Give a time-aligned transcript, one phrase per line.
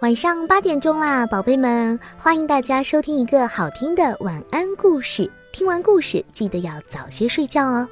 [0.00, 5.30] 晚上八点钟啦，宝贝们，欢迎大家收听一个好听的晚安故事。
[5.52, 7.86] 听完故事，记得要早些睡觉哦。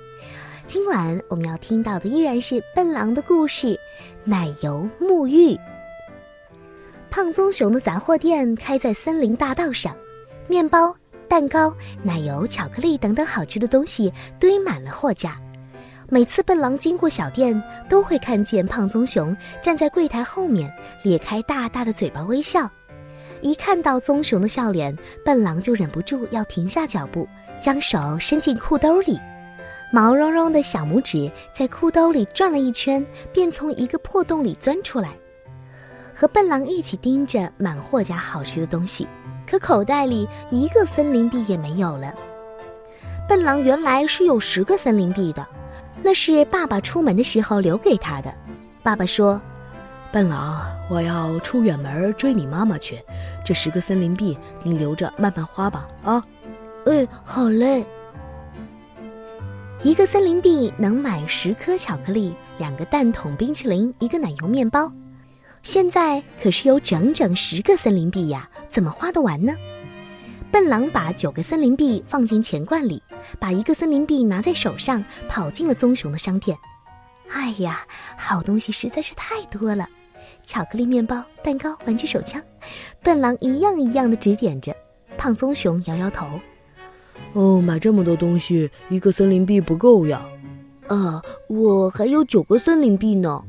[0.67, 3.79] 今晚我们要听到的依然是笨狼的故事——
[4.25, 5.55] 奶油沐浴。
[7.11, 9.95] 胖棕熊的杂货店开在森林大道上，
[10.49, 10.97] 面包、
[11.29, 15.39] 蛋糕、奶油、巧克力等等好吃的东西堆满了货架。
[16.11, 20.73] 每次笨狼经过小店，都会看见胖棕熊站在柜台后面，
[21.03, 22.71] 咧开大大的嘴巴微笑。
[23.43, 27.29] 一看到棕熊的笑脸，笨狼就忍不住要停下脚步，
[27.61, 29.21] 将手伸进裤兜里，
[29.93, 35.15] 毛茸茸的小拇指在裤兜里转了一圈，便从一个破洞里钻出来，
[36.15, 39.07] 和笨狼一起盯着满货架好吃的东西。
[39.47, 42.15] 可口袋里一个森林币也没有了。
[43.29, 45.47] 笨狼原来是有十个森林币的。
[46.03, 48.35] 那是爸爸出门的时候留给他的。
[48.83, 49.41] 爸爸说
[50.11, 52.99] ：“笨狼，我要出远门追你妈妈去，
[53.45, 56.25] 这十个森林币你留着慢慢花吧。”啊，
[56.87, 57.85] 哎，好嘞。
[59.83, 64.91] 一个森林币能买十颗巧克力、两个蛋筒冰淇淋、一个奶油面包。
[65.63, 69.53] 现在可是有整整十个森林币呀，怎么花得完呢？
[70.51, 73.03] 笨狼把九个森林币放进钱罐里，
[73.39, 76.57] 把一个森林币拿在手上，跑进了棕熊的商店。
[77.31, 79.87] 哎呀，好东西实在是太多了，
[80.45, 82.43] 巧克力、面包、蛋糕、玩具手枪，
[83.03, 84.75] 笨狼一样一样的指点着。
[85.19, 86.27] 胖棕熊摇摇头
[87.35, 90.25] ：“哦，买这么多东西，一个森林币不够呀。”
[90.89, 93.43] 啊，我还有九个森林币呢。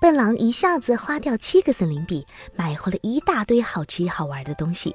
[0.00, 4.94] 笨狼一下子花掉七个森林币，买回了一大堆好吃好玩的东西。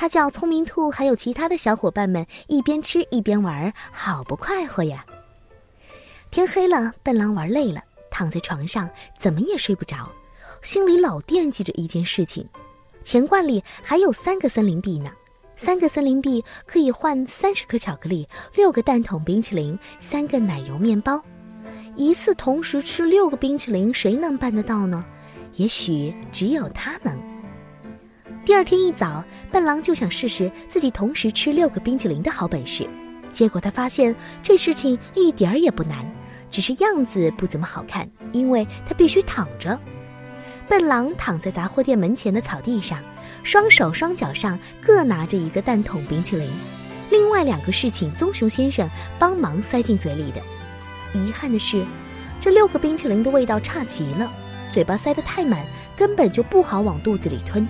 [0.00, 5.04] 他叫聪明兔，还有其他的小伙伴们一边吃一边玩，好不快活呀！
[6.30, 8.88] 天黑了，笨狼玩累了，躺在床上
[9.18, 10.08] 怎么也睡不着，
[10.62, 12.46] 心里老惦记着一件事情：
[13.02, 15.10] 钱罐里还有三个森林币呢。
[15.56, 21.20] 三个森林币可以换三十颗巧克力、六个蛋筒冰淇淋、三个奶油面包。
[21.96, 25.04] 一次同时吃六个冰淇淋，谁能办得到呢？
[25.54, 27.27] 也许只有他能。
[28.48, 29.22] 第二天一早，
[29.52, 32.88] 笨狼就想试试自己同时吃六个冰淇淋的好本事，
[33.30, 36.10] 结果他发现这事情一点儿也不难，
[36.50, 39.78] 只是样子不怎么好看，因为他必须躺着。
[40.66, 42.98] 笨狼躺在杂货店门前的草地上，
[43.42, 46.48] 双手双脚上各拿着一个蛋筒冰淇淋，
[47.10, 48.88] 另外两个是请棕熊先生
[49.18, 50.40] 帮忙塞进嘴里的。
[51.12, 51.84] 遗憾的是，
[52.40, 54.32] 这六个冰淇淋的味道差极了，
[54.72, 55.62] 嘴巴塞得太满，
[55.94, 57.68] 根本就不好往肚子里吞。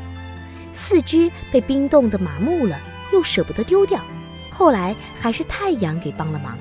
[0.73, 2.79] 四肢被冰冻得麻木了，
[3.12, 4.01] 又舍不得丢掉，
[4.51, 6.56] 后来还是太阳给帮了忙。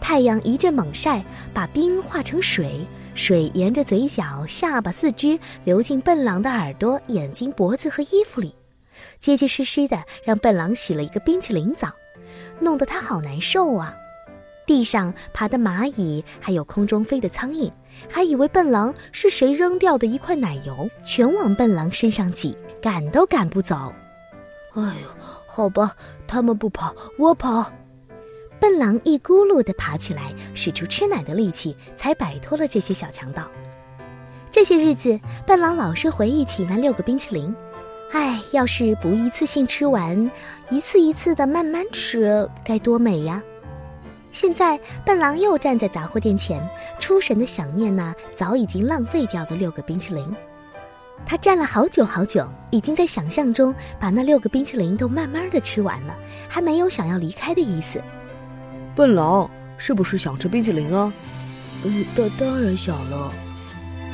[0.00, 8.54] 太阳一阵猛晒，把冰化成水，水沿着嘴角、下巴、四肢流进笨狼的耳朵、眼睛、脖子和衣服里，
[9.18, 11.90] 结结实实的让笨狼洗了一个冰淇淋澡，
[12.58, 13.94] 弄得他好难受啊！
[14.66, 17.70] 地上爬的蚂蚁，还有空中飞的苍蝇，
[18.08, 22.56] 还以为笨狼是谁扔掉的一块奶油，全往笨狼身上挤。
[22.80, 23.92] 赶都赶不走，
[24.74, 25.94] 哎呦，好吧，
[26.26, 27.70] 他们不跑，我跑。
[28.58, 33.44] 笨狼一咕噜地爬起来，使出吃奶的力气，才摆脱了这些小强盗。
[34.50, 37.54] 这些日子，笨狼老是回忆起那六个冰淇淋。
[38.12, 40.30] 哎，要是不一次性吃完，
[40.68, 43.42] 一次一次的慢慢吃，该多美呀！
[44.32, 46.60] 现在，笨狼又站在杂货店前，
[46.98, 50.36] 出神的想念那早已经浪费掉的六个冰淇淋。
[51.26, 56.14] 他站了好久好久，已经在想象中把那六个冰淇淋都慢慢的吃完了，
[56.48, 58.02] 还没有想要离开的意思。
[58.96, 59.48] 笨狼
[59.78, 61.12] 是不是想吃冰淇淋啊？
[61.84, 63.32] 嗯，当当然想了。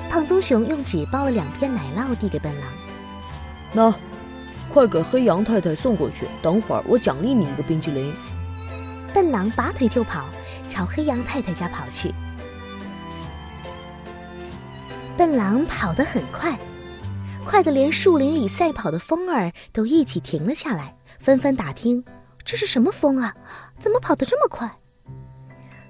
[0.08, 2.68] 胖棕熊用纸包了两片奶酪递给笨狼，
[3.72, 3.94] 那，
[4.68, 6.26] 快给黑羊太太送过去。
[6.42, 8.12] 等会儿我奖励你一个冰淇淋。
[9.12, 10.26] 笨狼拔腿就跑，
[10.68, 12.14] 朝黑羊太太家跑去。
[15.16, 16.56] 笨狼跑得很快。
[17.46, 22.04] 快得连树林里赛跑的风儿都一起停了下来，纷纷打听
[22.44, 23.32] ：“这是什么风啊？
[23.78, 24.68] 怎么跑得这么快？”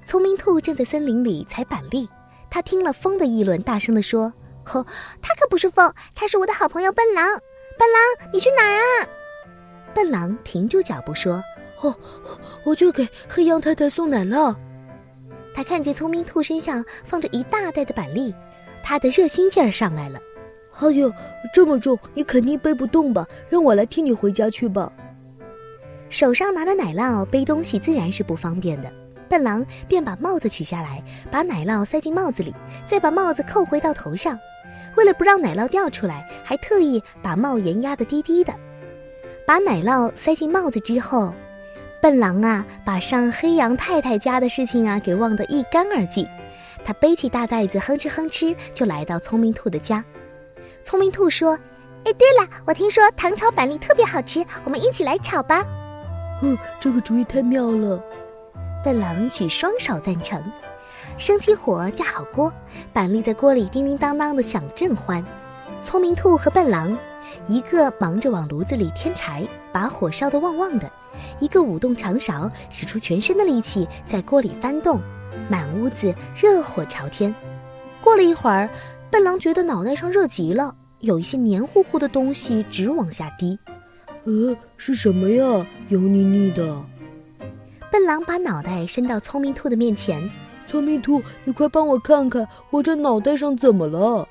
[0.04, 2.06] 聪明兔正在森林里采板栗，
[2.50, 4.30] 他听了风的议论，大声地说
[4.64, 4.84] ：“呵，
[5.22, 7.26] 他可不是风，他是我的好朋友笨狼。
[7.78, 9.08] 笨狼，你去哪儿啊？”
[9.94, 11.42] 笨狼停住脚步说
[11.80, 11.96] ：“哦，
[12.64, 14.54] 我就给黑羊太太送奶酪。”
[15.54, 18.34] 他看见聪明兔身上放着一大袋的板栗，
[18.82, 20.20] 他的热心劲儿上来了。
[20.78, 21.12] 哎呦，
[21.52, 23.26] 这么重，你肯定背不动吧？
[23.48, 24.92] 让我来替你回家去吧。
[26.08, 28.92] 手上拿着奶酪，背东西自然是不方便的。
[29.28, 34.38] 笨狼便把帽子取下来，把奶酪塞进帽子里，再把帽子扣回到头上。
[34.96, 38.54] 为了不让奶酪掉出来，还特意把帽檐压得低低的。
[39.46, 41.34] 把奶酪塞进帽子之后，
[42.00, 46.28] 笨狼啊，把上黑羊太太家的事情啊给忘得一干二净。
[46.84, 50.04] 他背起大袋子，哼哧哼哧就来到聪明兔的家。
[50.86, 51.58] 聪明兔说
[52.06, 55.66] ：“哎，对了，我听说糖炒板栗特别好吃，我们一起来炒吧。”
[56.42, 58.00] 嗯，这个主意太妙了。
[58.84, 60.40] 笨狼举双手赞成。
[61.18, 62.52] 生起火，架好锅，
[62.92, 65.24] 板栗在锅里叮叮当当的响得正欢。
[65.82, 66.96] 聪明兔和笨狼，
[67.48, 70.86] 一个忙着往炉子里添柴，把火烧得旺旺的；
[71.40, 75.00] 一个舞动长勺，使出全身的力气在锅里翻动，
[75.50, 77.34] 满屋子热火朝天。
[78.00, 78.70] 过了一会儿，
[79.16, 83.58] 笨狼觉得脑袋上热极了，有一些黏糊糊的东西直往下滴。
[84.24, 85.66] 呃，是什么呀？
[85.88, 86.84] 油腻腻的。
[87.90, 90.30] 笨狼把脑袋伸到聪明兔的面前。
[90.66, 94.28] 聪明兔，你快帮我看看，我这脑袋上怎么了？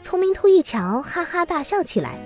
[0.00, 2.16] 聪明兔一瞧，哈哈大笑起来。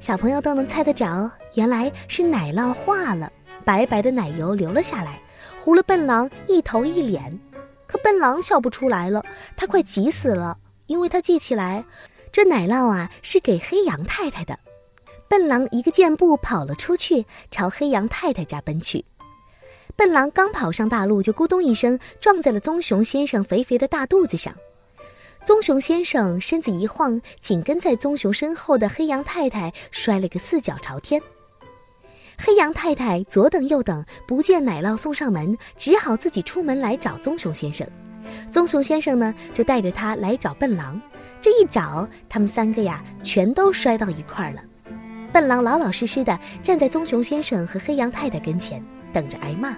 [0.00, 3.30] 小朋友都能猜得着，原来是奶酪化了，
[3.64, 5.20] 白白的奶油流了下来，
[5.60, 7.38] 糊了笨狼一头一脸。
[7.94, 9.24] 可笨狼笑不出来了，
[9.56, 11.84] 他快急死了，因为他记起来，
[12.32, 14.58] 这奶酪啊是给黑羊太太的。
[15.28, 19.04] 笨狼一个箭步跑了出去，朝黑羊太太家奔去。
[19.94, 24.52] 笨狼刚跑上大路，就咕咚一声撞在了棕熊先生肥肥的大肚子上。
[25.44, 31.22] 棕熊先生身子一晃，紧跟在棕熊身后的黑羊太太摔了个四脚朝天。
[32.38, 37.86] 黑羊太太左等右等，不见奶酪送上门，只好自己出门来找棕熊先生。
[38.50, 41.00] 棕熊先生呢，就带着他来找笨狼。
[41.40, 44.62] 这一找，他们三个呀，全都摔到一块儿了。
[45.32, 48.82] 笨狼老老实实的站在棕熊先生和黑羊太太跟前。
[49.12, 49.76] 等着挨骂，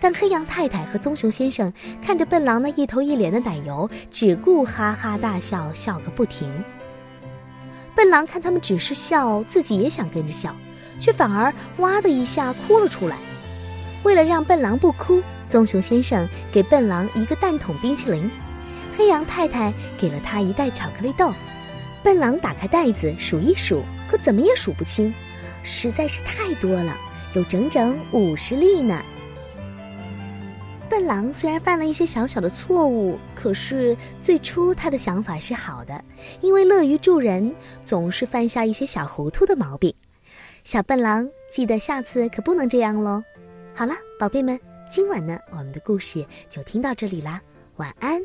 [0.00, 1.72] 但黑羊太太和棕熊先生
[2.02, 6.52] 看着笨狼那一头一脸的奶油，只顾哈哈大笑，笑个不停。
[7.94, 10.52] 笨狼看他们只是笑，自己也想跟着笑，
[10.98, 13.16] 却反而哇的一下哭了出来。
[14.02, 18.30] 为了让笨狼不哭，棕熊先生给笨狼一个蛋筒冰淇淋，
[18.96, 21.32] 黑羊太太给了他一袋巧克力豆。
[22.02, 25.12] 笨狼打开袋子数一数，可怎么也数不清，
[25.64, 26.96] 实在是太多了。
[27.34, 29.02] 有整整五十粒呢。
[30.88, 36.04] 笨狼虽然犯了一些小小的错误，可是最初他的想法是好的，
[36.40, 37.52] 因为乐于助人，
[37.84, 39.92] 总是犯下一些小糊涂的毛病。
[40.66, 43.22] 小笨狼，记得下次可不能这样喽。
[43.72, 44.58] 好了，宝贝们，
[44.90, 47.40] 今晚呢，我们的故事就听到这里啦，
[47.76, 48.20] 晚安。